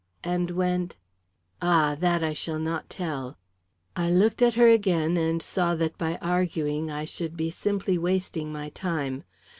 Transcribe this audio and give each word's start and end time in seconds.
"And 0.23 0.49
went" 0.49 0.97
"Ah, 1.61 1.95
that 1.99 2.23
I 2.23 2.33
shall 2.33 2.57
not 2.57 2.89
tell." 2.89 3.37
I 3.95 4.09
looked 4.09 4.41
at 4.41 4.55
her 4.55 4.67
again 4.67 5.15
and 5.15 5.43
saw 5.43 5.75
that 5.75 5.95
by 5.99 6.15
arguing 6.23 6.89
I 6.89 7.05
should 7.05 7.37
be 7.37 7.51
simply 7.51 7.99
wasting 7.99 8.51
my 8.51 8.69
time. 8.69 9.25